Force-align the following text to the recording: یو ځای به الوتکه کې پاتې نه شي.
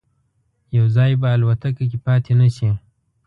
یو 0.77 0.85
ځای 0.95 1.11
به 1.21 1.27
الوتکه 1.35 1.83
کې 1.89 1.97
پاتې 2.05 2.33
نه 2.39 2.47
شي. 2.55 2.69